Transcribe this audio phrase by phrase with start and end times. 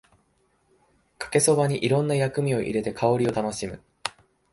[1.19, 3.79] かけそばにいろんな薬味を入れて香りを楽しむ